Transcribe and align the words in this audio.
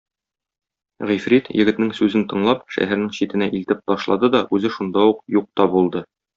Гыйфрит, 1.09 1.49
егетнең 1.63 1.91
сүзен 1.99 2.25
тыңлап, 2.33 2.65
шәһәрнең 2.77 3.13
читенә 3.19 3.51
илтеп 3.61 3.87
ташлады 3.93 4.33
да 4.39 4.45
үзе 4.59 4.73
шунда 4.81 5.09
ук 5.15 5.25
юк 5.41 5.51
та 5.63 5.73
булды. 5.77 6.07